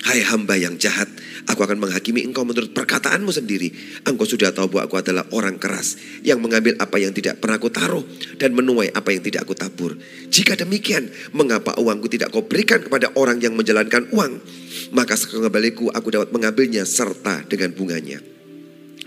[0.00, 1.06] Hai hamba yang jahat,
[1.46, 3.70] aku akan menghakimi engkau menurut perkataanmu sendiri.
[4.02, 5.94] Engkau sudah tahu bahwa aku adalah orang keras
[6.26, 8.02] yang mengambil apa yang tidak pernah aku taruh
[8.40, 9.94] dan menuai apa yang tidak aku tabur.
[10.26, 14.42] Jika demikian, mengapa uangku tidak kau berikan kepada orang yang menjalankan uang?
[14.90, 18.39] Maka sekembaliku aku dapat mengambilnya serta dengan bunganya.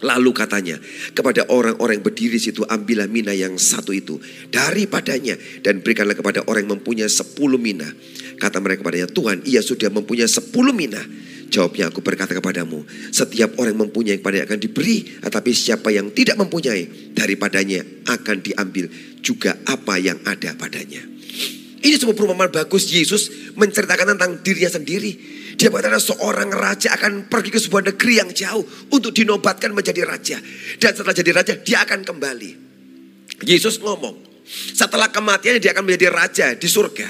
[0.04, 0.76] Lalu katanya
[1.16, 4.20] kepada orang-orang yang berdiri situ ambillah mina yang satu itu
[4.52, 7.88] daripadanya dan berikanlah kepada orang yang mempunyai sepuluh mina.
[8.36, 11.00] Kata mereka kepadanya Tuhan ia sudah mempunyai sepuluh mina.
[11.48, 12.82] Jawabnya aku berkata kepadamu
[13.14, 18.90] setiap orang mempunyai kepada akan diberi tetapi siapa yang tidak mempunyai daripadanya akan diambil
[19.22, 21.13] juga apa yang ada padanya.
[21.84, 25.12] Ini sebuah perumpamaan bagus Yesus menceritakan tentang dirinya sendiri.
[25.60, 30.40] Dia berkata seorang raja akan pergi ke sebuah negeri yang jauh untuk dinobatkan menjadi raja.
[30.80, 32.52] Dan setelah jadi raja dia akan kembali.
[33.44, 34.16] Yesus ngomong,
[34.48, 37.10] setelah kematiannya dia akan menjadi raja di surga.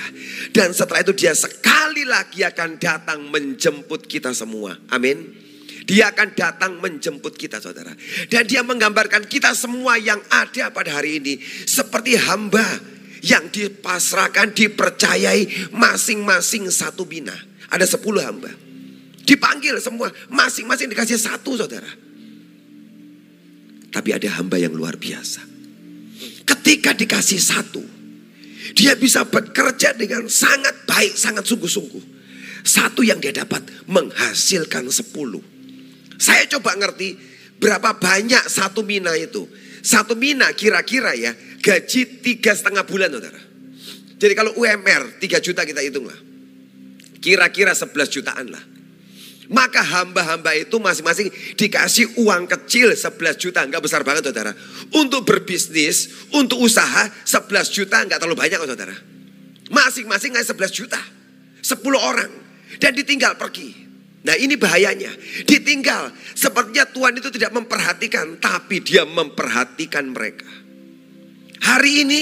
[0.49, 4.73] Dan setelah itu dia sekali lagi akan datang menjemput kita semua.
[4.89, 5.38] Amin.
[5.83, 7.93] Dia akan datang menjemput kita saudara.
[8.31, 11.38] Dan dia menggambarkan kita semua yang ada pada hari ini.
[11.69, 12.65] Seperti hamba
[13.23, 17.33] yang dipasrahkan, dipercayai masing-masing satu bina.
[17.71, 18.51] Ada sepuluh hamba.
[19.23, 21.88] Dipanggil semua, masing-masing dikasih satu saudara.
[23.89, 25.39] Tapi ada hamba yang luar biasa.
[26.43, 27.79] Ketika dikasih satu,
[28.75, 32.03] dia bisa bekerja dengan sangat baik, sangat sungguh-sungguh.
[32.67, 35.43] Satu yang dia dapat menghasilkan sepuluh.
[36.19, 37.15] Saya coba ngerti
[37.59, 39.47] berapa banyak satu mina itu.
[39.83, 41.31] Satu mina kira-kira ya
[41.63, 43.39] gaji tiga setengah bulan saudara.
[44.19, 46.19] Jadi kalau UMR tiga juta kita hitung lah.
[47.23, 48.63] Kira-kira 11 jutaan lah.
[49.47, 53.63] Maka hamba-hamba itu masing-masing dikasih uang kecil 11 juta.
[53.63, 54.52] Enggak besar banget saudara.
[54.91, 58.95] Untuk berbisnis, untuk usaha 11 juta enggak terlalu banyak saudara.
[59.71, 60.99] Masing-masing ngasih 11 juta.
[61.63, 62.32] 10 orang.
[62.80, 63.71] Dan ditinggal pergi.
[64.23, 65.12] Nah ini bahayanya.
[65.43, 66.15] Ditinggal.
[66.36, 68.39] Sepertinya Tuhan itu tidak memperhatikan.
[68.39, 70.62] Tapi dia memperhatikan mereka.
[71.63, 72.21] Hari ini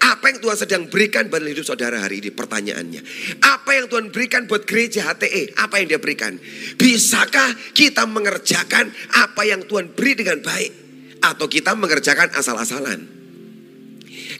[0.00, 2.32] apa yang Tuhan sedang berikan buat hidup saudara hari ini?
[2.32, 3.00] Pertanyaannya.
[3.44, 5.60] Apa yang Tuhan berikan buat gereja HTE?
[5.60, 6.40] Apa yang dia berikan?
[6.80, 10.72] Bisakah kita mengerjakan apa yang Tuhan beri dengan baik?
[11.20, 13.20] Atau kita mengerjakan asal-asalan?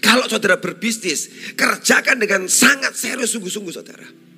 [0.00, 4.29] Kalau saudara berbisnis, kerjakan dengan sangat serius sungguh-sungguh saudara.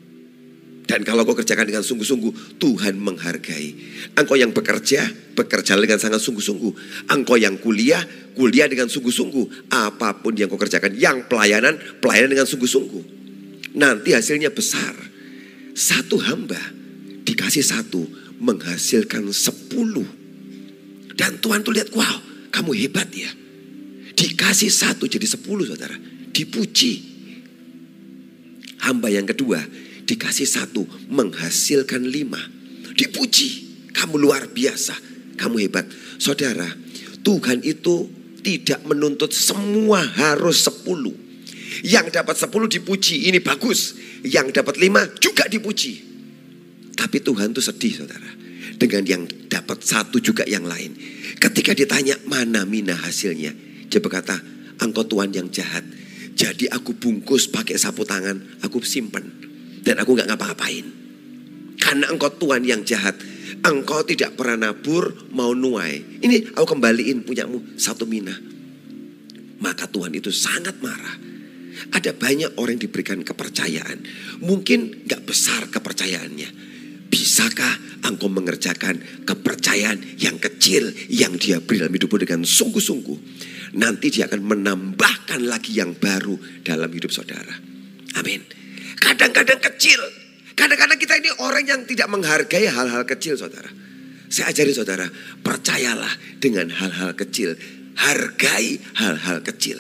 [0.82, 3.70] Dan kalau kau kerjakan dengan sungguh-sungguh, Tuhan menghargai.
[4.18, 5.06] Engkau yang bekerja,
[5.38, 6.72] bekerja dengan sangat sungguh-sungguh.
[7.06, 8.02] Engkau yang kuliah,
[8.34, 9.70] kuliah dengan sungguh-sungguh.
[9.70, 13.02] Apa pun yang kau kerjakan, yang pelayanan, pelayanan dengan sungguh-sungguh.
[13.78, 14.92] Nanti hasilnya besar.
[15.72, 16.60] Satu hamba
[17.22, 18.02] dikasih satu,
[18.42, 20.04] menghasilkan sepuluh.
[21.14, 22.16] Dan Tuhan tuh lihat, wow,
[22.50, 23.30] kamu hebat ya.
[24.12, 25.94] Dikasih satu jadi sepuluh saudara.
[26.34, 27.14] Dipuji.
[28.82, 29.62] Hamba yang kedua
[30.06, 32.40] dikasih satu, menghasilkan lima.
[32.92, 33.50] Dipuji,
[33.94, 34.94] kamu luar biasa,
[35.38, 35.86] kamu hebat.
[36.20, 36.68] Saudara,
[37.24, 38.10] Tuhan itu
[38.42, 41.14] tidak menuntut semua harus sepuluh.
[41.82, 43.96] Yang dapat sepuluh dipuji, ini bagus.
[44.22, 46.12] Yang dapat lima juga dipuji.
[46.92, 48.30] Tapi Tuhan itu sedih saudara.
[48.76, 50.92] Dengan yang dapat satu juga yang lain.
[51.40, 53.54] Ketika ditanya mana mina hasilnya.
[53.88, 54.36] Dia berkata,
[54.78, 55.82] engkau Tuhan yang jahat.
[56.32, 59.51] Jadi aku bungkus pakai sapu tangan, aku simpan
[59.82, 60.86] dan aku nggak ngapa-ngapain.
[61.82, 63.18] Karena engkau Tuhan yang jahat.
[63.62, 66.18] Engkau tidak pernah nabur, mau nuai.
[66.22, 68.34] Ini aku kembaliin punyamu satu mina.
[69.62, 71.14] Maka Tuhan itu sangat marah.
[71.94, 74.02] Ada banyak orang yang diberikan kepercayaan.
[74.42, 76.50] Mungkin gak besar kepercayaannya.
[77.06, 83.18] Bisakah engkau mengerjakan kepercayaan yang kecil yang dia beri dalam hidupmu dengan sungguh-sungguh.
[83.78, 86.34] Nanti dia akan menambahkan lagi yang baru
[86.66, 87.52] dalam hidup saudara.
[88.18, 88.42] Amin.
[89.02, 89.98] Kadang-kadang kecil.
[90.54, 93.66] Kadang-kadang kita ini orang yang tidak menghargai hal-hal kecil saudara.
[94.30, 95.04] Saya ajari saudara,
[95.42, 97.58] percayalah dengan hal-hal kecil.
[97.98, 99.76] Hargai hal-hal kecil.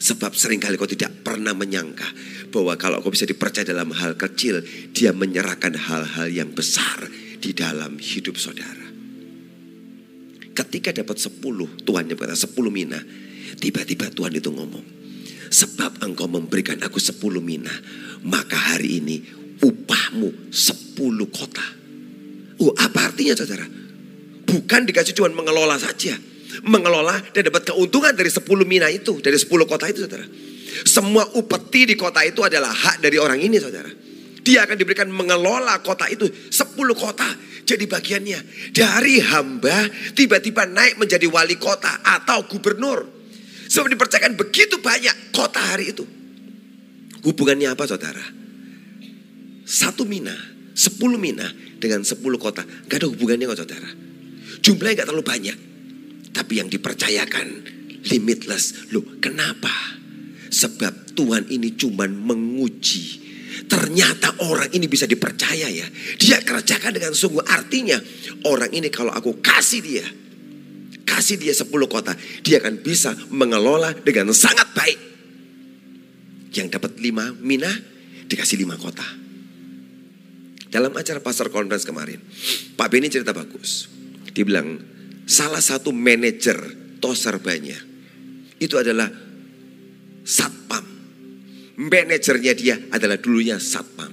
[0.00, 2.06] Sebab sering kali kau tidak pernah menyangka
[2.52, 7.04] bahwa kalau kau bisa dipercaya dalam hal kecil, dia menyerahkan hal-hal yang besar
[7.40, 8.86] di dalam hidup saudara.
[10.52, 13.00] Ketika dapat sepuluh, Tuhan yang berkata sepuluh mina.
[13.60, 14.99] Tiba-tiba Tuhan itu ngomong,
[15.50, 17.74] sebab engkau memberikan aku sepuluh mina,
[18.22, 19.16] maka hari ini
[19.60, 21.66] upahmu sepuluh kota.
[22.62, 23.66] Oh, apa artinya saudara?
[24.46, 26.14] Bukan dikasih cuma mengelola saja.
[26.60, 30.26] Mengelola dan dapat keuntungan dari sepuluh mina itu, dari sepuluh kota itu saudara.
[30.86, 33.90] Semua upeti di kota itu adalah hak dari orang ini saudara.
[34.40, 36.26] Dia akan diberikan mengelola kota itu.
[36.50, 37.26] Sepuluh kota
[37.66, 38.70] jadi bagiannya.
[38.74, 43.19] Dari hamba tiba-tiba naik menjadi wali kota atau gubernur.
[43.70, 46.02] Sebab dipercayakan begitu banyak kota hari itu.
[47.22, 48.24] Hubungannya apa saudara?
[49.62, 50.34] Satu mina,
[50.74, 51.46] sepuluh mina
[51.78, 52.66] dengan sepuluh kota.
[52.90, 53.90] Gak ada hubungannya kok saudara.
[54.58, 55.58] Jumlahnya gak terlalu banyak.
[56.34, 57.46] Tapi yang dipercayakan
[58.10, 58.90] limitless.
[58.90, 59.70] Loh kenapa?
[60.50, 65.86] Sebab Tuhan ini cuman menguji Ternyata orang ini bisa dipercaya ya.
[66.18, 67.42] Dia kerjakan dengan sungguh.
[67.46, 67.98] Artinya
[68.46, 70.06] orang ini kalau aku kasih dia.
[71.20, 72.16] Kasih dia 10 kota.
[72.40, 74.96] Dia akan bisa mengelola dengan sangat baik.
[76.56, 77.68] Yang dapat 5 mina
[78.24, 79.04] dikasih 5 kota.
[80.72, 82.24] Dalam acara pasar conference kemarin.
[82.72, 83.92] Pak Beni cerita bagus.
[84.32, 84.80] Dia bilang
[85.28, 86.56] salah satu manajer
[87.04, 87.76] Toserbanya
[88.56, 89.12] itu adalah
[90.24, 90.84] satpam
[91.76, 94.08] manajernya dia adalah dulunya satpam.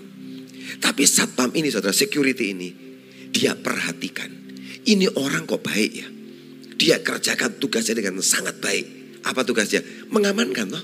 [0.84, 2.70] Tapi satpam ini saudara security ini
[3.32, 4.28] dia perhatikan.
[4.84, 6.17] Ini orang kok baik ya.
[6.78, 8.86] Dia kerjakan tugasnya dengan sangat baik.
[9.26, 9.82] Apa tugasnya?
[10.14, 10.84] Mengamankan toh.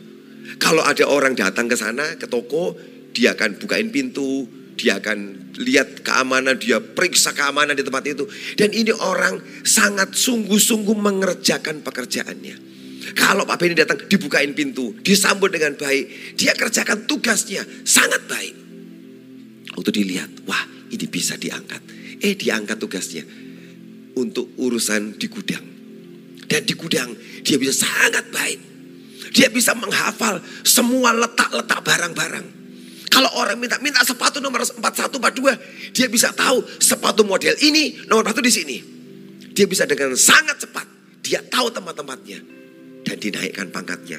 [0.59, 2.75] Kalau ada orang datang ke sana ke toko,
[3.13, 8.25] dia akan bukain pintu, dia akan lihat keamanan, dia periksa keamanan di tempat itu.
[8.57, 12.73] Dan ini orang sangat sungguh-sungguh mengerjakan pekerjaannya.
[13.13, 16.35] Kalau Pak Beni datang dibukain pintu, disambut dengan baik.
[16.39, 18.55] Dia kerjakan tugasnya sangat baik.
[19.75, 21.81] Waktu dilihat, wah ini bisa diangkat.
[22.23, 23.27] Eh diangkat tugasnya
[24.15, 25.72] untuk urusan di gudang.
[26.47, 28.59] Dan di gudang dia bisa sangat baik.
[29.33, 32.45] Dia bisa menghafal semua letak-letak barang-barang.
[33.09, 38.41] Kalau orang minta minta sepatu nomor 4142, dia bisa tahu sepatu model ini nomor satu
[38.41, 38.77] di sini.
[39.53, 40.85] Dia bisa dengan sangat cepat.
[41.21, 42.39] Dia tahu tempat-tempatnya
[43.05, 44.17] dan dinaikkan pangkatnya.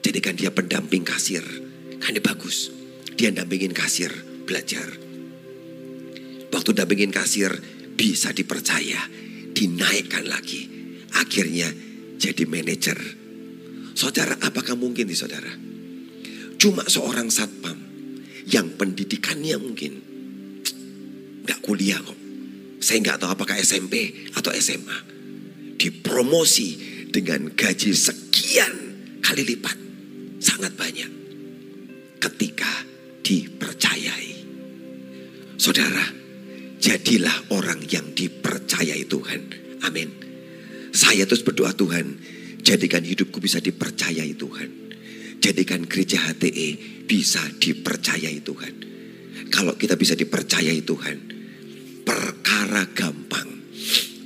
[0.00, 1.42] Jadikan dia pendamping kasir.
[1.98, 2.70] Kan dia bagus.
[3.18, 4.10] Dia dampingin kasir
[4.48, 4.86] belajar.
[6.50, 7.52] Waktu dampingin kasir
[7.94, 9.02] bisa dipercaya,
[9.52, 10.79] dinaikkan lagi.
[11.16, 11.68] Akhirnya
[12.20, 12.98] jadi manajer.
[13.96, 15.50] Saudara, apakah mungkin di saudara?
[16.60, 17.76] Cuma seorang satpam
[18.46, 19.92] yang pendidikannya mungkin
[21.46, 22.18] nggak kuliah kok.
[22.80, 24.98] Saya nggak tahu apakah SMP atau SMA.
[25.80, 26.68] Dipromosi
[27.08, 28.72] dengan gaji sekian
[29.24, 29.76] kali lipat.
[30.40, 31.10] Sangat banyak.
[32.20, 32.72] Ketika
[33.24, 34.32] dipercayai.
[35.60, 36.04] Saudara,
[36.80, 38.10] jadilah orang yang.
[38.20, 38.29] Amin.
[41.10, 42.22] Saya terus berdoa Tuhan,
[42.62, 44.70] jadikan hidupku bisa dipercayai Tuhan.
[45.42, 48.74] Jadikan gereja HTE bisa dipercayai Tuhan.
[49.50, 51.16] Kalau kita bisa dipercayai Tuhan,
[52.06, 53.74] perkara gampang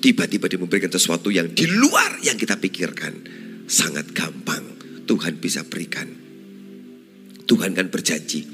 [0.05, 3.17] tiba-tiba dia memberikan sesuatu yang di luar yang kita pikirkan.
[3.65, 4.77] Sangat gampang
[5.09, 6.13] Tuhan bisa berikan.
[7.49, 8.45] Tuhan kan berjanji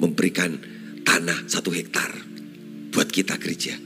[0.00, 0.56] memberikan
[1.04, 2.16] tanah satu hektar
[2.96, 3.76] buat kita gereja.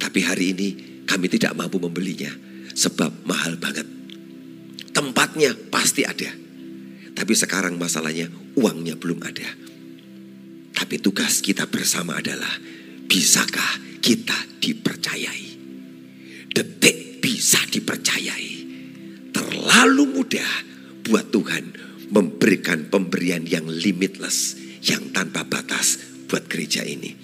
[0.00, 0.68] Tapi hari ini
[1.04, 3.86] kami tidak mampu membelinya sebab mahal banget.
[4.90, 6.30] Tempatnya pasti ada.
[7.14, 9.48] Tapi sekarang masalahnya uangnya belum ada.
[10.74, 12.50] Tapi tugas kita bersama adalah
[13.06, 15.50] bisakah kita dipercayai?
[16.50, 18.52] detik bisa dipercayai.
[19.30, 20.52] Terlalu mudah
[21.06, 21.64] buat Tuhan
[22.10, 27.14] memberikan pemberian yang limitless, yang tanpa batas buat gereja ini.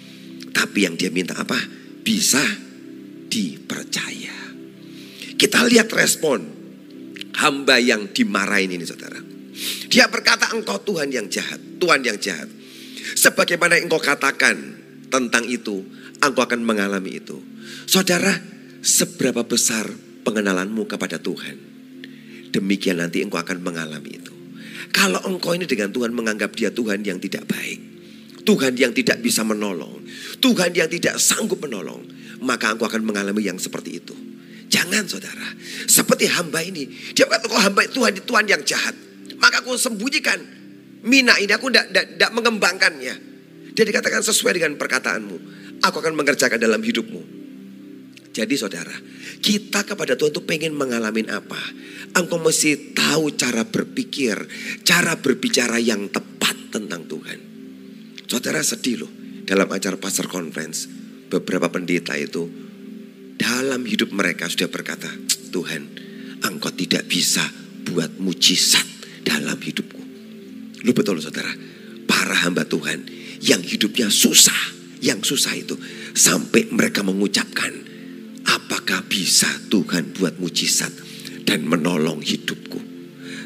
[0.55, 1.59] Tapi yang dia minta apa?
[2.07, 2.43] Bisa
[3.27, 4.46] dipercaya.
[5.37, 6.41] Kita lihat respon
[7.37, 9.21] hamba yang dimarahin ini saudara.
[9.89, 12.49] Dia berkata engkau Tuhan yang jahat, Tuhan yang jahat.
[13.17, 14.57] Sebagaimana engkau katakan
[15.09, 15.85] tentang itu,
[16.21, 17.41] engkau akan mengalami itu.
[17.89, 18.33] Saudara,
[18.85, 19.89] seberapa besar
[20.25, 21.57] pengenalanmu kepada Tuhan.
[22.53, 24.33] Demikian nanti engkau akan mengalami itu.
[24.93, 27.81] Kalau engkau ini dengan Tuhan menganggap dia Tuhan yang tidak baik.
[28.47, 30.01] Tuhan yang tidak bisa menolong.
[30.41, 32.01] Tuhan yang tidak sanggup menolong.
[32.41, 34.17] Maka engkau akan mengalami yang seperti itu.
[34.67, 35.49] Jangan saudara.
[35.87, 36.87] Seperti hamba ini.
[37.15, 38.95] Dia berkata kau hamba Tuhan Tuhan yang jahat.
[39.39, 40.39] Maka aku sembunyikan.
[41.07, 43.15] Mina ini aku tidak mengembangkannya.
[43.77, 45.37] Dia dikatakan sesuai dengan perkataanmu.
[45.85, 47.47] Aku akan mengerjakan dalam hidupmu.
[48.37, 48.93] Jadi saudara,
[49.41, 51.57] kita kepada Tuhan itu pengen mengalami apa?
[52.17, 54.37] Engkau mesti tahu cara berpikir,
[54.85, 57.39] cara berbicara yang tepat tentang Tuhan.
[58.29, 59.13] Saudara sedih loh,
[59.49, 60.85] dalam acara pastor conference,
[61.33, 62.66] beberapa pendeta itu
[63.37, 65.09] dalam hidup mereka sudah berkata,
[65.53, 65.83] Tuhan,
[66.45, 67.45] engkau tidak bisa
[67.87, 68.85] buat mujizat
[69.25, 70.03] dalam hidupku.
[70.85, 71.53] Lu betul saudara,
[72.09, 73.07] para hamba Tuhan
[73.41, 75.77] yang hidupnya susah, yang susah itu
[76.17, 77.87] sampai mereka mengucapkan
[78.47, 80.95] Apakah bisa Tuhan buat mujizat
[81.43, 82.79] dan menolong hidupku?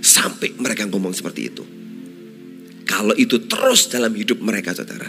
[0.04, 1.64] Sampai mereka ngomong seperti itu.
[2.84, 5.08] Kalau itu terus dalam hidup mereka saudara.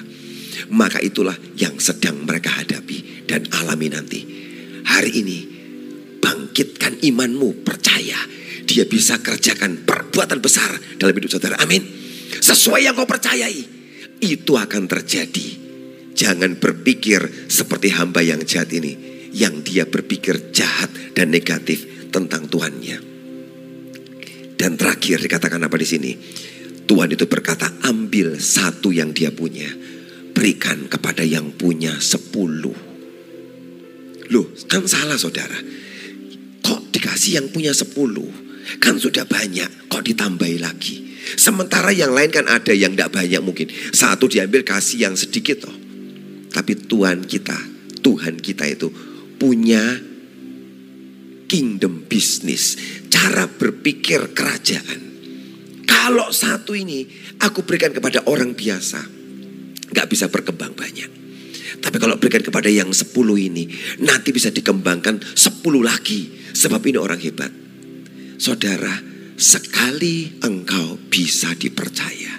[0.72, 4.20] maka itulah yang sedang mereka hadapi dan alami nanti.
[4.92, 5.40] Hari ini,
[6.20, 8.20] bangkitkan imanmu, percaya.
[8.68, 10.68] Dia bisa kerjakan perbuatan besar
[11.00, 11.56] dalam hidup saudara.
[11.64, 11.80] Amin.
[12.36, 13.64] Sesuai yang kau percayai,
[14.20, 15.48] itu akan terjadi.
[16.12, 18.94] Jangan berpikir seperti hamba yang jahat ini,
[19.32, 22.98] yang dia berpikir jahat dan negatif tentang Tuhannya.
[24.60, 26.12] Dan terakhir dikatakan apa di sini?
[26.84, 29.72] Tuhan itu berkata, ambil satu yang dia punya,
[30.36, 32.91] berikan kepada yang punya sepuluh.
[34.32, 35.60] Loh, kan salah saudara.
[36.64, 38.32] Kok dikasih yang punya sepuluh?
[38.80, 41.12] Kan sudah banyak, kok ditambahi lagi?
[41.36, 43.68] Sementara yang lain kan ada yang tidak banyak mungkin.
[43.92, 45.76] Satu diambil kasih yang sedikit toh.
[46.52, 47.56] Tapi Tuhan kita,
[48.00, 48.88] Tuhan kita itu
[49.36, 49.84] punya
[51.52, 52.80] kingdom business,
[53.12, 55.00] cara berpikir kerajaan.
[55.84, 57.04] Kalau satu ini
[57.44, 59.00] aku berikan kepada orang biasa,
[59.92, 61.21] nggak bisa berkembang banyak.
[61.80, 63.70] Tapi kalau berikan kepada yang sepuluh ini,
[64.04, 66.52] nanti bisa dikembangkan sepuluh lagi.
[66.52, 67.52] Sebab ini orang hebat.
[68.42, 68.92] Saudara,
[69.40, 72.34] sekali engkau bisa dipercaya,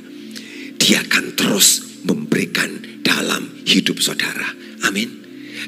[0.76, 4.50] dia akan terus memberikan dalam hidup saudara.
[4.84, 5.08] Amin.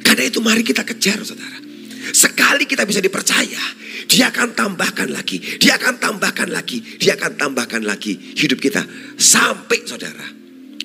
[0.03, 1.62] Karena itu mari kita kejar saudara.
[2.12, 3.62] Sekali kita bisa dipercaya,
[4.05, 8.85] dia akan tambahkan lagi, dia akan tambahkan lagi, dia akan tambahkan lagi hidup kita
[9.17, 10.43] sampai saudara.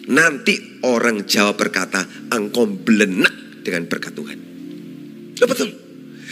[0.09, 2.01] Nanti orang Jawa berkata,
[2.33, 4.39] engkau belenak dengan berkat Tuhan.
[5.37, 5.69] Ya betul.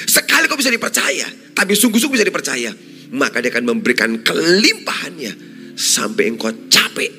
[0.09, 2.73] Sekali kau bisa dipercaya, tapi sungguh-sungguh bisa dipercaya,
[3.13, 5.33] maka dia akan memberikan kelimpahannya
[5.77, 7.09] sampai engkau capek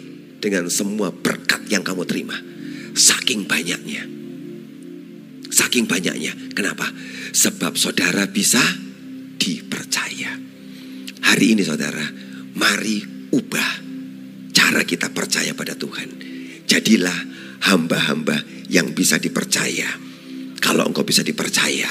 [0.42, 2.34] dengan semua berkat yang kamu terima.
[2.98, 4.02] Saking banyaknya.
[5.54, 6.34] Saking banyaknya.
[6.58, 6.90] Kenapa?
[7.30, 8.60] Sebab saudara bisa
[9.38, 10.34] dipercaya.
[11.22, 12.02] Hari ini saudara,
[12.58, 12.98] mari
[13.30, 13.70] ubah
[14.50, 16.27] cara kita percaya pada Tuhan.
[16.68, 17.16] Jadilah
[17.64, 19.88] hamba-hamba yang bisa dipercaya.
[20.60, 21.88] Kalau engkau bisa dipercaya,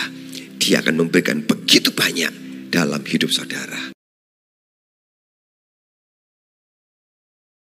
[0.61, 2.29] dia akan memberikan begitu banyak
[2.69, 3.96] dalam hidup saudara.